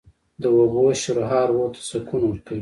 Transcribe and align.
د 0.41 0.43
اوبو 0.57 0.83
شرهار 1.01 1.47
روح 1.55 1.67
ته 1.73 1.81
سکون 1.89 2.21
ورکوي 2.25 2.59